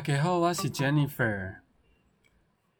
[0.00, 1.56] 大家好，我是 Jennifer.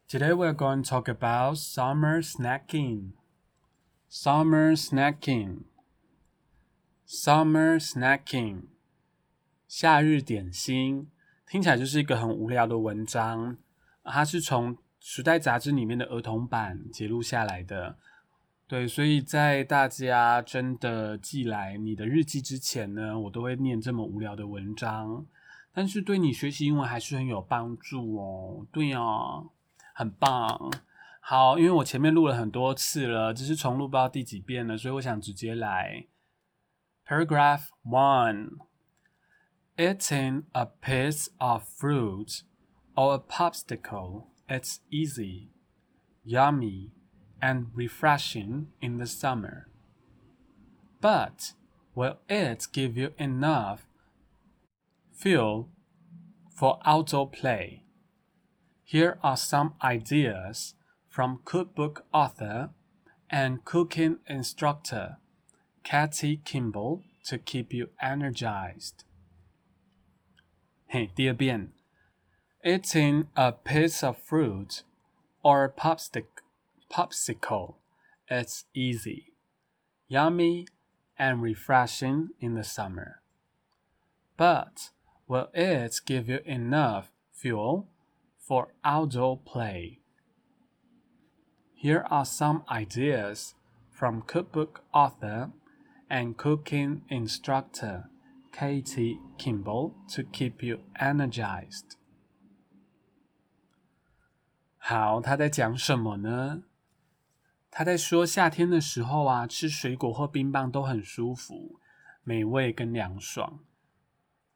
[0.09, 3.11] Today we're going to talk about summer snacking.
[4.09, 5.65] Summer snacking.
[7.07, 8.63] Summer snacking.
[9.69, 11.11] 夏日点心
[11.47, 13.59] 听起来就是一个很无聊的文章，
[14.03, 17.99] 它是从《时代》杂志里面的儿童版截录下来的。
[18.67, 25.27] 对，所以在大家真的寄来你的日记之前呢，我都会念这么无聊的文章。
[25.74, 28.66] 但是对你学习英文还是很有帮助哦。
[28.72, 29.52] 对哦，
[29.94, 30.72] 很棒。
[31.20, 36.08] 好，因为我前面录了很多次了，只是重录不知道第几遍了，所以我想直接来。
[37.08, 38.58] Paragraph one:
[39.76, 42.42] Eating a piece of fruit
[42.96, 45.50] or a popsicle, it's easy,
[46.24, 46.92] yummy,
[47.42, 49.66] and refreshing in the summer.
[51.02, 51.54] But
[51.94, 53.80] will it give you enough
[55.21, 55.69] fuel
[56.57, 57.83] for outdoor play.
[58.85, 60.75] Here are some ideas
[61.09, 62.71] from cookbook author
[63.29, 65.19] and cooking instructor
[65.85, 69.05] Katie Kimball to keep you energized.
[72.65, 74.83] Eating a piece of fruit
[75.43, 76.25] or a popsicle,
[76.91, 77.75] popsicle
[78.31, 79.33] is easy,
[80.09, 80.67] yummy,
[81.19, 83.21] and refreshing in the summer.
[84.37, 84.91] But
[85.30, 87.88] Will it give you enough fuel
[88.38, 90.00] for outdoor play?
[91.76, 93.54] Here are some ideas
[93.92, 95.52] from cookbook author
[96.10, 98.10] and cooking instructor
[98.52, 101.98] Katie Kimball to keep you energized.
[104.78, 106.64] 好，他在讲什么呢？
[107.72, 111.80] 他在说夏天的时候啊，吃水果或冰棒都很舒服、
[112.24, 113.60] 美味跟凉爽。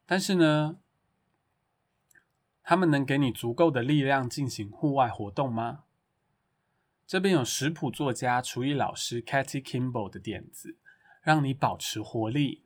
[0.06, 0.78] 但是呢，
[2.62, 5.84] 他们能给你足够的力量进行户外活动吗？
[7.06, 10.78] 这边有食谱作家、厨艺老师 Katie Kimball 的点子，
[11.22, 12.64] 让你保持活力。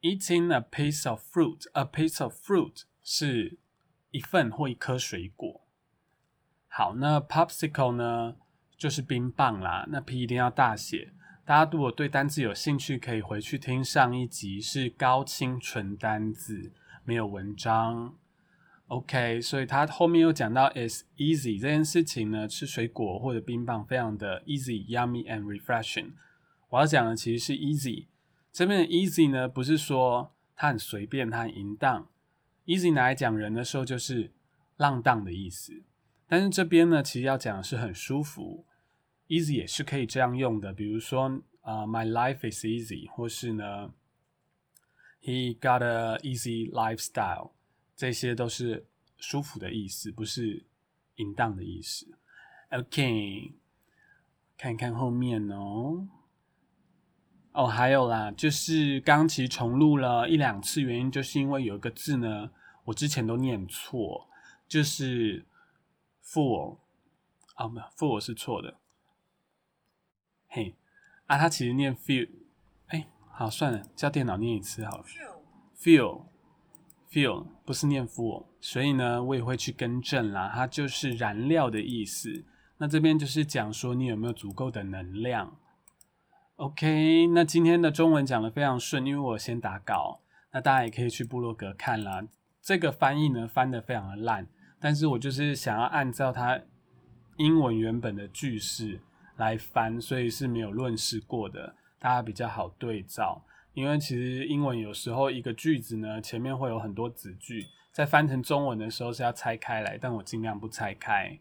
[0.00, 3.58] Eating a piece of fruit, a piece of fruit 是
[4.10, 5.64] 一份或一颗水果。
[6.66, 8.36] 好，那 popsicle 呢，
[8.76, 9.86] 就是冰棒啦。
[9.90, 11.12] 那 P 一定要大写。
[11.44, 16.70] 大家如果对单字有兴趣，可以回去听上一集，是高清纯单字，
[17.04, 18.14] 没有文章。
[18.86, 26.12] OK，所以他后面又讲到 is easy 这件事情呢，吃水果或者冰棒非常的 easy、yummy and refreshing。
[26.68, 28.06] 我要讲的其实是 easy，
[28.52, 32.06] 这边的 easy 呢，不是说它很随便、它很淫荡。
[32.66, 34.30] easy 拿来讲人的时候，就是
[34.76, 35.82] 浪荡的意思。
[36.28, 38.64] 但是这边呢，其实要讲的是很舒服。
[39.32, 41.22] Easy 也是可以这样用的，比如说
[41.62, 43.94] 啊，My life is easy，或是呢
[45.22, 47.52] ，He got a easy lifestyle，
[47.96, 50.66] 这些都是舒服的意思，不是
[51.16, 52.06] 淫荡的意思。
[52.70, 53.54] OK，
[54.58, 56.08] 看看后面哦。
[57.52, 62.50] 哦，还有啦，就是刚其实重录了一两次，原因就是因为有一个字呢，
[62.84, 64.26] 我之前都念错，
[64.66, 65.44] 就是
[66.24, 66.78] fool，
[67.54, 68.81] 啊，没有，fool 是错的。
[70.54, 70.74] 嘿，
[71.28, 72.28] 啊，它其实念 feel，
[72.88, 75.04] 哎，好，算了，叫电脑念一次好了。
[75.78, 80.52] feel，feel 不是念 full，所以呢，我也会去更正啦。
[80.54, 82.44] 它就是燃料的意思。
[82.76, 85.56] 那这边就是讲说你有没有足够的能量。
[86.56, 90.20] OK，那今天的中文讲的非常顺，因为我先打稿。
[90.50, 92.22] 那大家也可以去部落格看啦。
[92.60, 94.46] 这个翻译呢，翻的非常的烂，
[94.78, 96.60] 但是我就是想要按照它
[97.38, 99.00] 英文原本的句式。
[99.36, 103.44] 来翻，所以是没有论式过的，大家比较好对照。
[103.74, 111.38] 因为其实英文有时候一个句子呢，前面会有很多子句，在翻成中文的时候是要拆开来，但我尽量不拆开。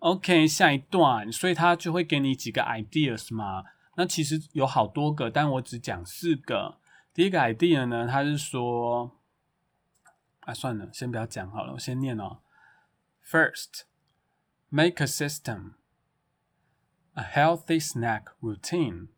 [0.00, 3.64] OK，下一段，所以他就会给你几个 ideas 嘛。
[3.96, 6.76] 那其实有好多个，但我只讲四个。
[7.14, 9.10] 第一个 idea 呢，他是说，
[10.40, 12.38] 啊，算了，先不要讲好了，我先念哦。
[13.24, 15.72] First，make a system。
[17.18, 19.08] A healthy snack routine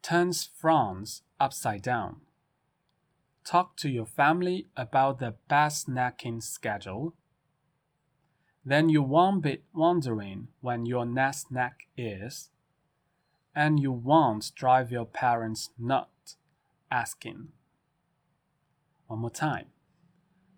[0.00, 2.20] turns frowns upside down.
[3.44, 7.16] Talk to your family about the best snacking schedule.
[8.64, 12.50] Then you won't be wondering when your next snack is,
[13.56, 16.36] and you won't drive your parents nuts
[16.92, 17.48] asking.
[19.08, 19.66] One more time.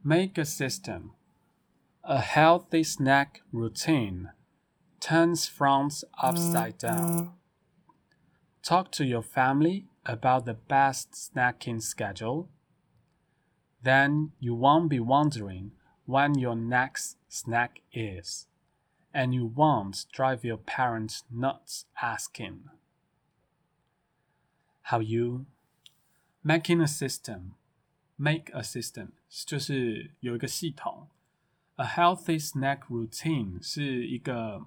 [0.05, 1.13] Make a system,
[2.05, 4.33] a healthy snack routine
[5.04, 7.34] turns frowns upside down.
[8.62, 12.50] Talk to your family about the best snacking schedule.
[13.82, 15.72] then you won't be wondering
[16.06, 18.48] when your next snack is,
[19.14, 22.64] and you won't drive your parents nuts asking
[24.84, 25.46] how you
[26.44, 27.56] making a system.
[28.18, 29.14] Make a system
[29.46, 31.08] 就是有一个系统。
[31.76, 34.66] A healthy snack routine 是一个，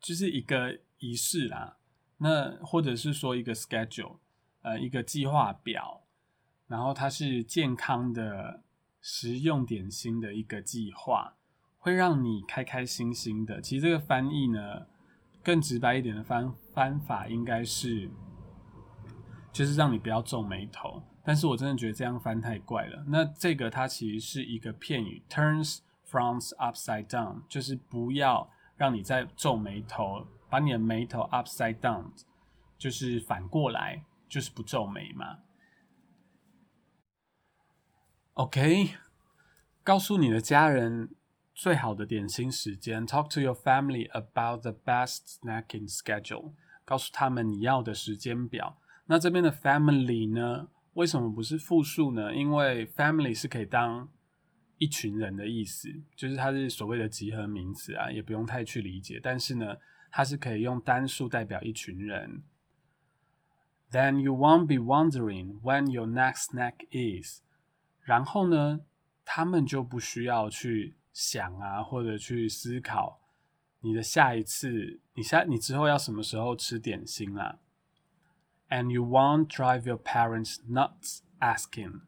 [0.00, 1.76] 就是一个仪式啦。
[2.18, 4.18] 那或者是说一个 schedule，
[4.62, 6.02] 呃，一个计划表。
[6.66, 8.62] 然后它是健康的
[9.00, 11.34] 实用点心的一个计划，
[11.78, 13.60] 会让你开开心心的。
[13.60, 14.86] 其实这个翻译呢，
[15.42, 18.08] 更直白一点的翻翻法应该是，
[19.52, 21.02] 就是让你不要皱眉头。
[21.24, 23.04] 但是我真的觉得这样翻太怪了。
[23.08, 28.48] 那这个它其实是一个片语，turns f r o m s upside down，就是不要
[28.80, 32.06] 让你在皱眉头，把你的眉头 upside down，
[32.78, 35.40] 就是反过来，就是不皱眉嘛。
[38.32, 38.94] OK，
[39.84, 41.14] 告诉你的家人
[41.52, 43.06] 最好的点心时间。
[43.06, 46.54] Talk to your family about the best snacking schedule。
[46.86, 48.78] 告诉他们你要的时间表。
[49.04, 50.68] 那这边的 family 呢？
[50.94, 52.34] 为什么不是复数呢？
[52.34, 54.08] 因为 family 是可以当
[54.80, 59.20] 一群人的意思，就是它是所谓的集合名词啊，也不用太去理解。
[59.22, 59.76] 但是呢，
[60.10, 62.42] 它是可以用单数代表一群人。
[63.90, 67.42] Then you won't be wondering when your next snack is。
[68.02, 68.80] 然后呢，
[69.24, 73.20] 他们就不需要去想啊，或者去思考
[73.80, 77.58] 你的下一次，你下你之后要什么时候吃点心啦。
[78.70, 82.00] And you won't drive your parents nuts asking，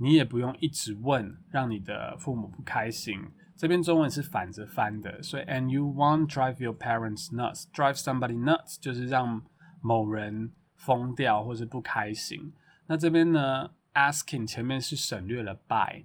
[0.00, 3.20] 你也不用一直问，让你的父母不开心。
[3.56, 9.42] 这边中文是反着翻的，所以 and you won't drive your parents nuts，drive somebody nuts 就是让
[9.80, 12.52] 某人疯掉或是不开心。
[12.86, 16.04] 那这边呢，asking 前面是省略了 by，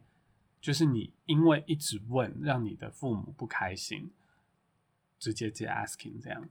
[0.61, 4.11] 就是你因为一直问，让你的父母不开心，
[5.19, 6.47] 直接接 asking 这样。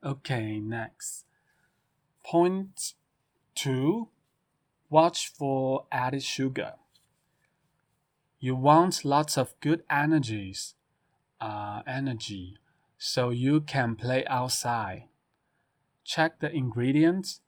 [0.00, 2.92] OK，next。Point
[3.54, 4.08] two,
[4.89, 6.73] watch for added sugar.
[8.39, 10.75] You want lots of good energies,
[11.41, 12.57] uh, energy,
[12.97, 15.09] so you can play outside.
[16.03, 17.41] Check the ingredients.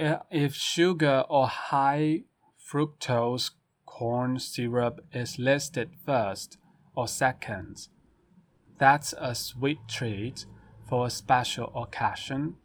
[0.00, 2.24] Uh, if sugar or high
[2.58, 3.50] fructose
[3.86, 6.58] corn syrup is listed first
[6.96, 7.88] or second,
[8.78, 10.46] that's a sweet treat
[10.88, 12.56] for a special occasion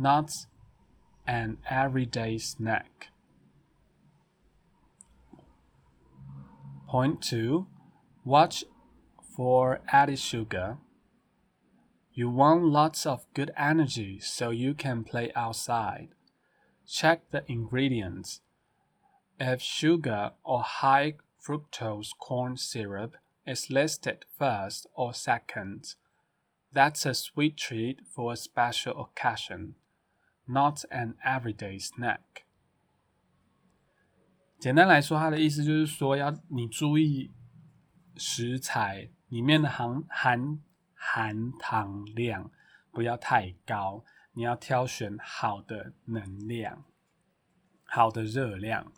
[0.00, 0.46] not
[1.30, 3.06] an everyday snack.
[6.88, 7.68] Point 2.
[8.24, 8.64] Watch
[9.36, 10.78] for added sugar.
[12.12, 16.08] You want lots of good energy so you can play outside.
[16.84, 18.40] Check the ingredients.
[19.38, 23.14] If sugar or high fructose corn syrup
[23.46, 25.94] is listed first or second,
[26.72, 29.76] that's a sweet treat for a special occasion
[30.49, 32.19] Not an everyday snack。
[34.59, 37.31] 简单来说，它的意思就是说，要你注意
[38.15, 40.59] 食材里面的含含
[40.93, 42.51] 含糖量
[42.91, 46.85] 不要太高，你要挑选好的能量、
[47.83, 48.91] 好的热量。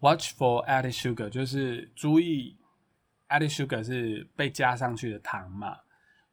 [0.00, 2.58] Watch for added sugar，就是注意
[3.28, 5.78] added sugar 是被加上去的糖嘛。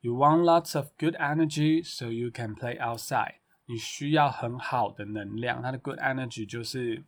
[0.02, 3.36] You want lots of good energy so you can play outside。
[3.67, 7.05] 你需要很好的能量，它的 good energy 就是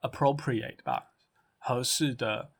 [0.00, 1.12] appropriate 吧，
[1.58, 2.52] 合适的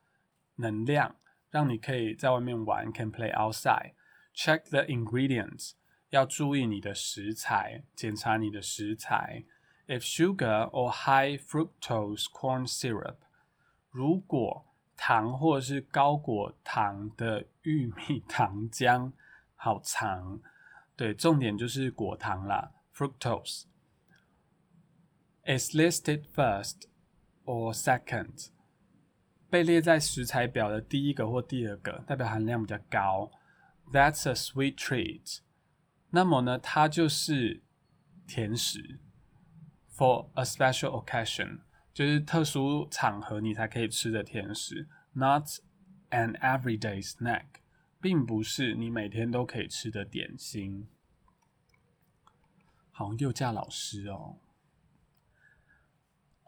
[0.57, 1.17] 能量，
[1.51, 3.93] 让你可以在外面玩，can play outside。
[4.35, 5.73] Check the ingredients，
[6.11, 9.45] 要注意你的食材，检查你的食材。
[9.87, 13.17] If sugar or high fructose corn syrup，
[13.91, 14.67] 如果
[14.97, 19.13] 糖或是高果糖的玉米糖浆，
[19.55, 20.41] 好长。
[20.96, 26.84] 对，重点就是果糖啦，fructose。is listed first
[27.46, 28.50] or second，
[29.50, 33.32] 被列在食材表的第一个或第二个，代表含量比较高。
[33.92, 35.40] That's a sweet treat。
[36.12, 37.64] 那么呢，它就是
[38.28, 39.00] 甜食，
[39.98, 41.62] for a special occasion，
[41.94, 45.48] 就是特殊场合你才可以吃的甜食，not
[46.12, 47.46] an everyday snack。
[48.01, 50.89] 并不是你每天都可以吃的点心。
[52.91, 54.37] 好像幼教老师哦，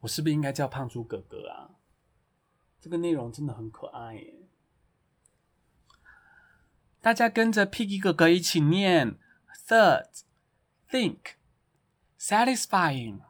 [0.00, 1.71] 我是不是应该叫胖猪哥哥啊？
[2.81, 4.35] 这个内容真的很可爱耶！
[7.00, 9.19] 大家跟着 Piggy 哥哥一起念
[9.67, 10.23] ：Third,
[10.88, 11.35] think,
[12.19, 13.21] satisfying,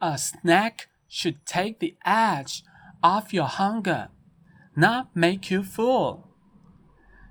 [0.00, 2.62] A snack should take the edge
[3.02, 4.08] off your hunger,
[4.74, 6.29] not make you full.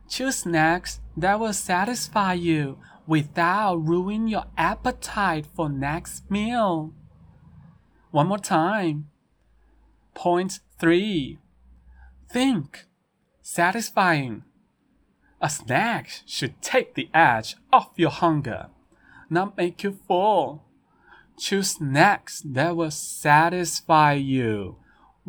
[0.10, 6.94] Choose snacks that will satisfy you without ruining your appetite for next meal.
[8.12, 9.10] One more time.
[10.16, 11.38] Point three.
[12.32, 12.86] Think.
[13.44, 14.44] Satisfying.
[15.42, 18.68] A snack should take the edge off your hunger,
[19.30, 20.66] not make you full.
[21.38, 24.76] Choose snacks that will satisfy you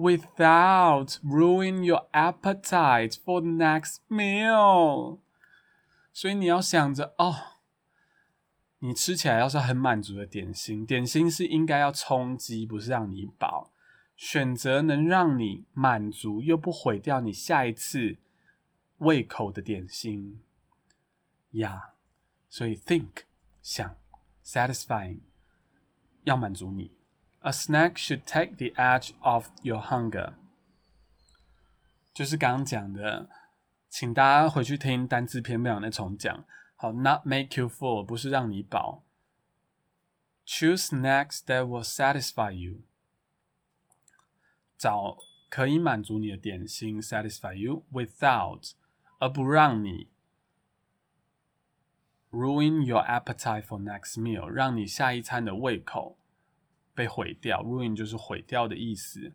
[0.01, 5.19] without ruining your appetite for the next meal.
[6.13, 7.35] 所以你要想着哦，
[8.81, 13.73] 你吃起来要是很满足的点心，点心是应该要充饥，不是让你饱。
[14.17, 18.19] 选择能让你满足又不毁掉你下一次
[18.99, 20.43] 胃口的点心，
[21.53, 21.95] 呀，
[22.51, 23.23] 所以 think
[23.63, 23.97] 想
[24.45, 25.21] satisfying
[26.25, 27.00] 要满足你。
[27.42, 30.34] A snack should take the edge off your hunger，
[32.14, 33.30] 就是刚刚讲的，
[33.90, 36.44] 请大家回去听单字篇，不想再重讲。
[36.76, 39.04] 好，not make you full 不是让你饱。
[40.46, 42.82] Choose snacks that will satisfy you。
[44.78, 45.18] 找
[45.50, 48.72] 可以满足你的点心，satisfy you without，
[49.20, 50.10] 而不让你
[52.32, 56.18] ruin your appetite for next meal，让你下一餐的胃口
[56.94, 57.62] 被毁掉。
[57.64, 59.34] ruin 就是毁掉的意思。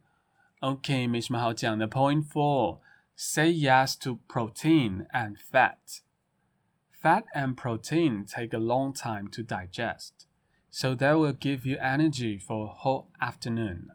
[0.61, 1.89] OK，没什么好讲的。
[1.89, 2.81] Point four.
[3.17, 6.00] Say yes to protein and fat.
[7.03, 10.27] Fat and protein take a long time to digest,
[10.71, 13.89] so they will give you energy for a whole afternoon.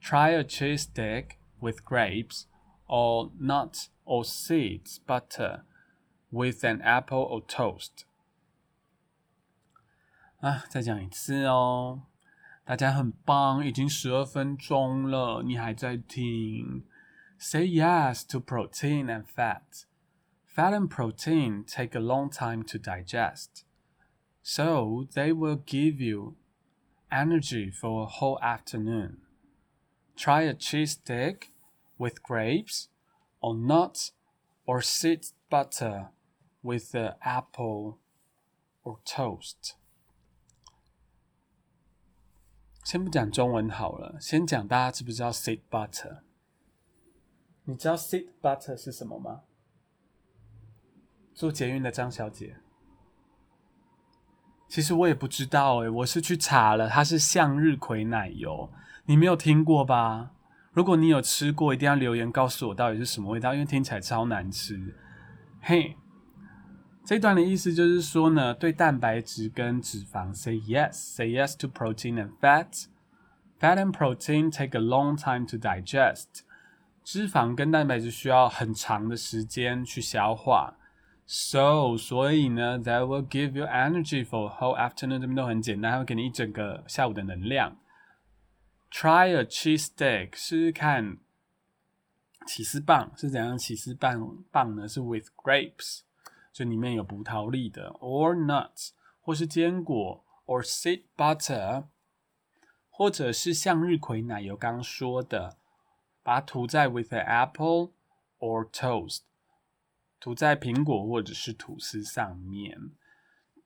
[0.00, 2.46] Try a cheese stick with grapes,
[2.86, 5.64] or nuts or seeds butter
[6.30, 8.06] with an apple or toast.
[10.40, 12.04] 啊，再讲一次哦，
[12.66, 16.84] 大家很棒，已经十二分钟了，你还在听？
[17.38, 19.84] Say yes to protein and fat.
[20.54, 23.64] Fat and protein take a long time to digest,
[24.42, 26.36] so they will give you
[27.10, 29.22] energy for a whole afternoon.
[30.14, 31.52] Try a cheese stick
[31.96, 32.88] with grapes,
[33.40, 34.12] or nuts,
[34.66, 36.10] or seed butter
[36.62, 37.98] with the apple
[38.84, 39.76] or toast.
[42.87, 46.19] 先不讲中文好了，先讲大家知不知道 seed butter？
[47.65, 49.41] 你知道 seed butter 是什么吗？
[51.33, 52.55] 做捷运的张小姐，
[54.69, 58.71] 其实我也不知道诶，我是去查了，它是向日葵奶油。
[59.03, 60.31] 你没有听过吧？
[60.71, 64.95] 如果你有吃过，一定要留言告诉我到底是什么味道，因为听起来超难吃。
[65.59, 65.97] 嘿，
[67.06, 76.42] 这段的意思就是说呢，对蛋白质跟脂肪 say yes，say yes to protein and fat。Fat and protein take a long time to digest。
[77.04, 80.76] 脂肪跟蛋白质需要很长的时间去消化。
[81.26, 85.20] So，所以呢，that will give you energy for whole afternoon。
[85.20, 87.78] 这边都很简单，它会给你一整个下午的能量。
[88.90, 91.18] Try a cheese steak，试试看
[92.46, 93.56] 起司棒是怎样？
[93.56, 94.86] 起司棒棒呢？
[94.86, 96.00] 是 with grapes，
[96.57, 98.89] 这里面有葡萄粒的，or nuts，
[99.21, 101.83] 或是坚果，or seed butter，
[102.89, 104.57] 或者是向日葵奶油。
[104.57, 105.55] 刚说的，
[106.23, 107.91] 把它涂在 with an apple
[108.39, 109.19] or toast，
[110.19, 112.89] 涂在苹果或者是吐司上面。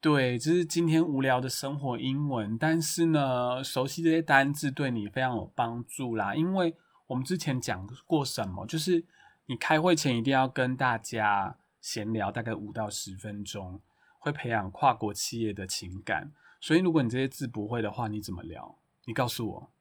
[0.02, 6.36] 对，这是今天无聊的生活英文，但是呢，熟悉这些单字对你非常有帮助啦。
[6.36, 6.76] 因为
[7.08, 9.06] 我们之前讲过什么，就是
[9.46, 13.82] 你开会前一定要跟大家闲聊大概五到十分钟，
[14.20, 16.32] 会培养跨国企业的情感。
[16.62, 18.78] 所以如果你这些字不会的话，你怎么聊？
[19.06, 19.72] 你告诉我，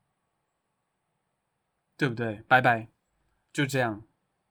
[1.96, 2.42] 对不对？
[2.48, 2.88] 拜拜，
[3.52, 4.02] 就这样，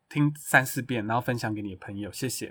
[0.08, 2.48] 听三四遍，然后分享给你的朋友，谢谢。